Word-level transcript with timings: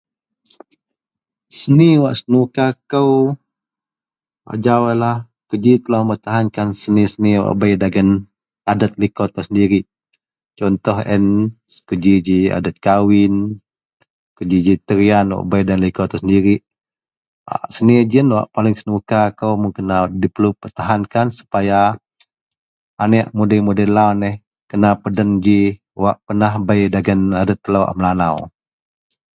Seni 1.57 1.89
wak 2.03 2.15
senuka 2.19 2.65
kou 2.91 3.15
ajau 4.53 4.81
ialah 4.91 5.17
kuji 5.49 5.73
telo 5.83 5.95
bak 5.99 6.03
mempertahankan 6.05 6.67
seni-seni 6.81 7.31
wak 7.43 7.55
bei 7.61 7.73
dagen 7.83 8.09
adet 8.71 8.91
dagen. 8.91 9.01
liko 9.01 9.23
telo 9.31 9.41
sendirik 9.47 9.85
contoh 10.57 10.97
ien 11.11 11.25
kuji 11.87 12.13
ji 12.25 12.37
adet 12.57 12.75
kawin, 12.87 13.33
kuji 14.37 14.57
ji 14.65 14.73
tarian 14.87 15.27
wak 15.35 15.45
bei 15.51 15.63
dagen 15.67 15.83
liko 15.85 16.03
telo 16.09 16.19
sendirik 16.21 16.61
seni 17.75 17.95
ji 18.09 18.15
yen 18.19 18.29
wak 18.35 18.47
paling 18.55 18.75
senuka 18.81 19.19
kou 19.39 19.53
mun 19.61 19.71
kena 19.77 19.97
diperlu 20.21 20.49
dipertahankan 20.53 21.27
supaya 21.39 21.79
anek 23.03 23.25
mudei-mudei 23.37 23.89
lau 23.97 24.11
neh 24.21 24.35
kena 24.69 24.89
peden 25.03 25.29
ji 25.45 25.59
wak 26.03 26.17
pernah 26.25 26.53
bei 26.67 26.81
dagen 26.95 27.21
adet 27.41 27.59
telo 27.65 27.81
a 27.91 27.93
Melanau. 27.99 28.35